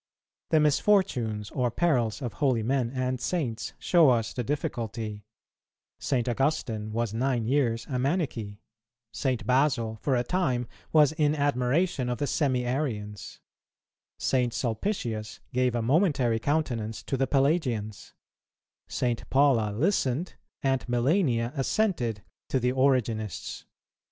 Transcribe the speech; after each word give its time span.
The 0.49 0.59
misfortunes 0.59 1.51
or 1.51 1.69
perils 1.69 2.23
of 2.23 2.33
holy 2.41 2.63
men 2.63 2.89
and 2.89 3.21
saints 3.21 3.73
show 3.77 4.09
us 4.09 4.33
the 4.33 4.43
difficulty; 4.43 5.25
St. 5.99 6.27
Augustine 6.27 6.91
was 6.91 7.13
nine 7.13 7.45
years 7.45 7.85
a 7.85 7.99
Manichee; 7.99 8.57
St. 9.11 9.45
Basil 9.45 9.97
for 10.01 10.15
a 10.15 10.23
time 10.23 10.67
was 10.91 11.11
in 11.11 11.35
admiration 11.35 12.09
of 12.09 12.17
the 12.17 12.25
Semi 12.25 12.65
arians; 12.65 13.41
St. 14.17 14.51
Sulpicius 14.55 15.39
gave 15.53 15.75
a 15.75 15.83
momentary 15.83 16.39
countenance 16.39 17.03
to 17.03 17.15
the 17.15 17.27
Pelagians; 17.27 18.15
St. 18.87 19.29
Paula 19.29 19.71
listened, 19.71 20.33
and 20.63 20.83
Melania 20.89 21.53
assented, 21.55 22.23
to 22.49 22.59
the 22.59 22.71
Origenists. 22.73 23.65